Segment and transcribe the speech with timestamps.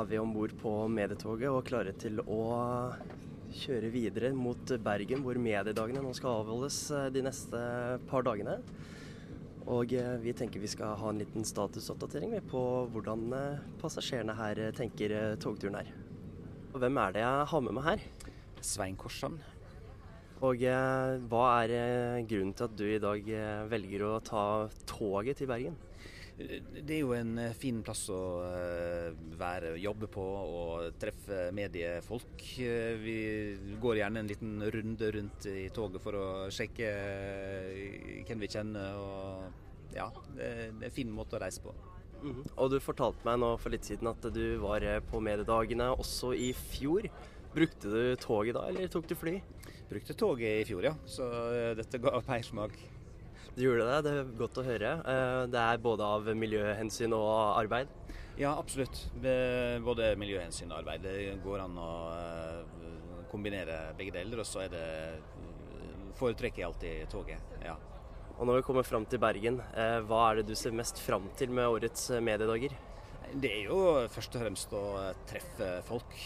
[0.00, 2.44] er vi om bord på medietoget og klare til å
[3.60, 7.60] kjøre videre mot Bergen, hvor mediedagene nå skal avholdes eh, de neste
[8.10, 8.58] par dagene.
[9.70, 12.62] Og eh, vi tenker vi skal ha en liten statusoppdatering på
[12.94, 15.92] hvordan eh, passasjerene her tenker togturen er.
[16.70, 18.06] Og hvem er det jeg har med meg her?
[18.64, 19.40] Svein Korsan.
[20.40, 20.62] Og
[21.28, 23.26] hva er grunnen til at du i dag
[23.68, 24.44] velger å ta
[24.88, 25.74] toget til Bergen?
[26.40, 29.08] Det er jo en eh, fin plass å eh,
[29.38, 32.44] være, jobbe på og treffe mediefolk.
[32.64, 33.16] Eh, vi
[33.82, 36.92] går gjerne en liten runde rundt i toget for å sjekke
[38.28, 38.96] hvem vi kjenner.
[38.96, 41.74] og ja, Det er en fin måte å reise på.
[42.22, 42.48] Mm -hmm.
[42.56, 46.52] Og du fortalte meg nå for litt siden at du var på mediedagene også i
[46.52, 47.08] fjor.
[47.54, 49.42] Brukte du toget da, eller tok du fly?
[49.88, 50.94] Brukte toget i fjor, ja.
[51.06, 51.24] Så
[51.74, 52.72] dette ga mersmak.
[53.56, 54.90] Du gjorde det, det er godt å høre.
[55.10, 57.90] Eh, det er både av miljøhensyn og arbeid?
[58.38, 59.02] Ja, absolutt.
[59.84, 61.02] Både miljøhensyn og arbeid.
[61.04, 62.92] Det går an å eh,
[63.32, 64.40] kombinere begge deler.
[64.40, 64.84] Og så er det
[66.20, 67.56] foretrekker jeg alltid toget.
[67.64, 67.76] ja.
[68.40, 71.26] Og når vi kommer fram til Bergen, eh, hva er det du ser mest fram
[71.36, 72.72] til med årets mediedager?
[73.34, 74.84] Det er jo først og fremst å
[75.28, 76.16] treffe folk.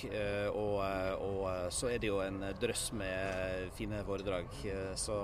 [0.55, 0.79] Og,
[1.27, 4.47] og så er det jo en drøss med fine foredrag.
[4.97, 5.19] Så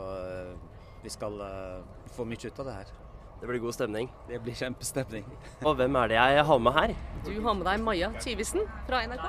[1.03, 1.85] vi skal uh,
[2.17, 2.91] få mye ut av det her.
[3.41, 4.11] Det blir god stemning?
[4.29, 5.25] Det blir kjempestemning.
[5.67, 6.93] Og hvem er det jeg har med her?
[7.25, 9.27] Du har med deg Maja Tyvisen fra NRK.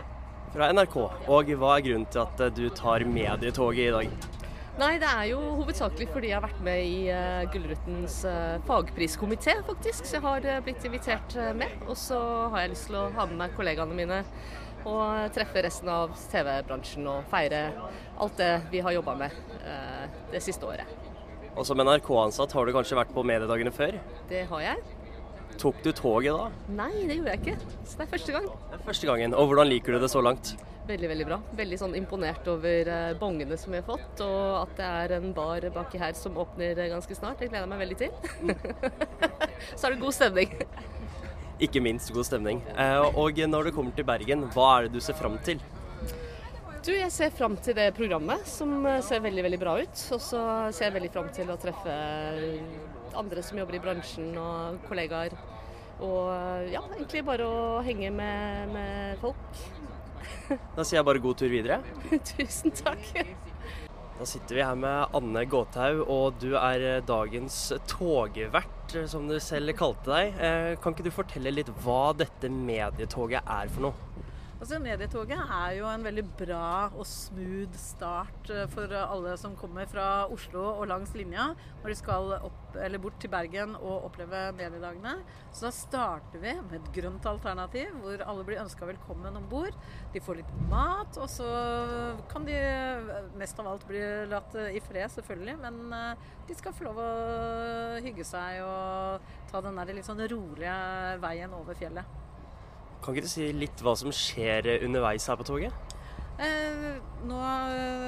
[0.52, 0.98] Fra NRK.
[1.32, 4.32] Og hva er grunnen til at du tar medietoget i dag?
[4.80, 9.58] Nei, det er jo hovedsakelig fordi jeg har vært med i uh, Gullrutens uh, fagpriskomité,
[9.68, 10.08] faktisk.
[10.08, 11.76] Så jeg har uh, blitt invitert med.
[11.88, 12.18] Og så
[12.54, 14.24] har jeg lyst til å ha med meg kollegaene mine
[14.82, 17.68] og treffe resten av TV-bransjen og feire
[18.18, 19.36] alt det vi har jobba med
[20.34, 21.11] det siste året.
[21.52, 23.98] Og som NRK-ansatt har du kanskje vært på mediedagene før?
[24.30, 24.84] Det har jeg.
[25.60, 26.46] Tok du toget da?
[26.74, 27.72] Nei, det gjorde jeg ikke.
[27.84, 28.46] Så det er første gang.
[28.70, 29.36] Det er første gangen.
[29.38, 30.54] Og hvordan liker du det så langt?
[30.88, 31.38] Veldig, veldig bra.
[31.60, 35.28] Veldig sånn imponert over eh, bongene som vi har fått, og at det er en
[35.38, 37.44] bar baki her som åpner ganske snart.
[37.44, 38.16] Det gleder jeg meg veldig til.
[39.78, 40.56] så er det god stemning.
[41.62, 42.64] Ikke minst god stemning.
[42.74, 45.62] Eh, og når du kommer til Bergen, hva er det du ser fram til?
[46.82, 50.00] Du, jeg ser fram til det programmet, som eh, ser veldig veldig bra ut.
[50.16, 50.40] Og så
[50.74, 51.98] ser jeg veldig fram til å treffe
[53.22, 55.36] andre som jobber i bransjen og kollegaer.
[56.02, 59.46] Og eh, ja, egentlig bare å henge med, med folk.
[60.76, 61.78] Da sier jeg bare god tur videre.
[62.32, 63.14] Tusen takk.
[64.18, 67.62] Da sitter vi her med Anne Gåthaug, og du er eh, dagens
[67.94, 70.44] togvert, som du selv kalte deg.
[70.82, 74.31] Kan ikke du fortelle litt hva dette medietoget er for noe?
[74.62, 79.90] Altså, Medietoget er jo en veldig bra og smooth start eh, for alle som kommer
[79.90, 81.48] fra Oslo og langs linja
[81.82, 85.16] når de skal opp, bort til Bergen og oppleve mediedagene.
[85.50, 89.74] Så da starter vi med et grønt alternativ hvor alle blir ønska velkommen om bord.
[90.14, 91.50] De får litt mat, og så
[92.30, 92.62] kan de
[93.42, 95.58] mest av alt bli latt i fred, selvfølgelig.
[95.66, 97.12] Men eh, de skal få lov å
[98.06, 100.82] hygge seg og ta den der litt sånn rolige
[101.26, 102.22] veien over fjellet.
[103.02, 105.98] Kan ikke du si litt hva som skjer underveis her på toget?
[106.42, 106.86] Eh,
[107.30, 107.40] nå,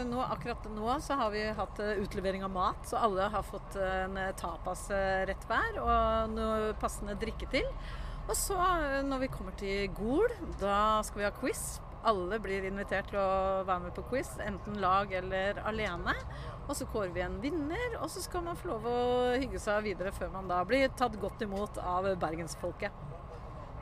[0.09, 3.77] nå, akkurat nå så har vi hatt eh, utlevering av mat, så alle har fått
[3.77, 7.67] en tapasrett hver og noe passende drikke til.
[8.23, 8.57] Og så
[9.03, 10.29] når vi kommer til Gol,
[10.61, 11.63] da skal vi ha quiz.
[12.07, 16.15] Alle blir invitert til å være med på quiz, enten lag eller alene.
[16.67, 18.99] Og så kårer vi en vinner, og så skal man få lov å
[19.35, 22.95] hygge seg videre før man da blir tatt godt imot av bergensfolket.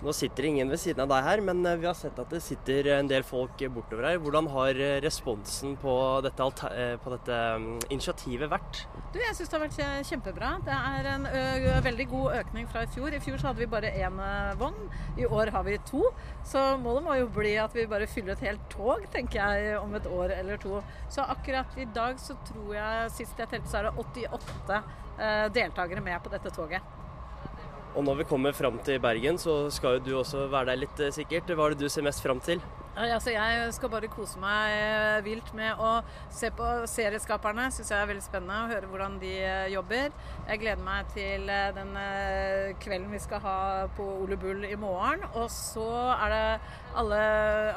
[0.01, 2.39] Nå sitter ingen ved siden av deg her, men eh, vi har sett at det
[2.41, 4.17] sitter en del folk bortover her.
[4.23, 5.93] Hvordan har eh, responsen på
[6.25, 8.79] dette, eh, på dette mm, initiativet vært?
[9.13, 10.49] Du, jeg syns det har vært kjempebra.
[10.65, 11.27] Det er en
[11.85, 13.13] veldig god økning fra i fjor.
[13.13, 14.17] I fjor så hadde vi bare én
[14.57, 14.87] vogn,
[15.21, 16.07] i år har vi to.
[16.49, 19.93] Så målet må jo bli at vi bare fyller et helt tog, tenker jeg, om
[19.99, 20.79] et år eller to.
[21.13, 24.81] Så akkurat i dag så tror jeg, sist jeg telte, så er det 88
[25.53, 26.97] deltakere med på dette toget.
[27.91, 30.99] Og når vi kommer fram til Bergen, så skal jo du også være der litt,
[30.99, 31.51] eh, sikkert.
[31.51, 32.61] Hva er det du ser mest fram til?
[32.91, 35.91] Altså, jeg skal bare kose meg eh, vilt med å
[36.33, 37.69] se på serieskaperne.
[37.71, 40.09] Syns jeg er veldig spennende å høre hvordan de eh, jobber.
[40.49, 41.47] Jeg gleder meg til
[41.77, 41.93] den
[42.83, 43.57] kvelden vi skal ha
[43.95, 45.23] på Ole Bull i morgen.
[45.39, 46.43] Og så er det
[46.99, 47.21] alle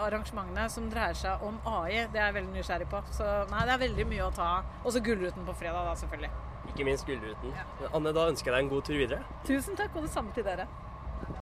[0.02, 2.08] arrangementene som dreier seg om AI.
[2.10, 3.04] Det er jeg veldig nysgjerrig på.
[3.14, 4.50] Så nei, det er veldig mye å ta.
[4.82, 6.32] Og så Gullruten på fredag, da, selvfølgelig.
[6.72, 7.54] Ikke minst Gullruten.
[7.54, 7.92] Ja.
[7.94, 9.38] Anne, da ønsker jeg deg en god tur videre.
[9.46, 10.66] Tusen takk, og det samme til dere.